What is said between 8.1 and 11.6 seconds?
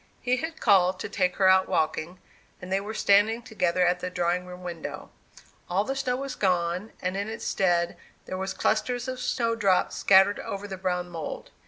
there were clusters of snowdrops scattered over the brown mould.